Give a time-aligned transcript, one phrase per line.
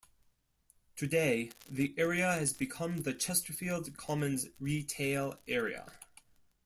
[0.95, 5.91] Today, the area has become the Chesterfield Commons retail area.